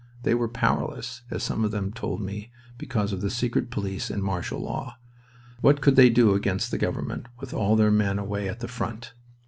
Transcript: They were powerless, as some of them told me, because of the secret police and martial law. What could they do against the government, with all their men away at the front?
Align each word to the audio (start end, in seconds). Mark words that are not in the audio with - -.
They 0.23 0.33
were 0.33 0.47
powerless, 0.47 1.21
as 1.29 1.43
some 1.43 1.63
of 1.63 1.69
them 1.69 1.93
told 1.93 2.21
me, 2.23 2.49
because 2.75 3.13
of 3.13 3.21
the 3.21 3.29
secret 3.29 3.69
police 3.69 4.09
and 4.09 4.23
martial 4.23 4.59
law. 4.59 4.97
What 5.59 5.79
could 5.79 5.95
they 5.95 6.09
do 6.09 6.33
against 6.33 6.71
the 6.71 6.79
government, 6.79 7.27
with 7.39 7.53
all 7.53 7.75
their 7.75 7.91
men 7.91 8.17
away 8.17 8.49
at 8.49 8.61
the 8.61 8.67
front? 8.67 9.13